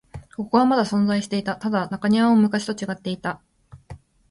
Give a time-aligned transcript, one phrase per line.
[0.35, 1.55] ここはまだ存在していた。
[1.55, 3.39] ただ、中庭も昔と違っていた。